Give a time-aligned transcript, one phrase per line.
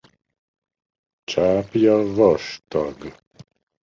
[1.23, 3.15] Csápja vastag.